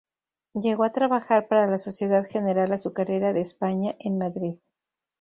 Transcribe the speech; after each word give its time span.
Llegó 0.55 0.83
a 0.83 0.91
trabajar 0.93 1.47
para 1.47 1.67
la 1.67 1.77
Sociedad 1.77 2.25
General 2.27 2.73
Azucarera 2.73 3.33
de 3.33 3.41
España 3.41 3.95
en 3.99 4.17
Madrid. 4.17 4.55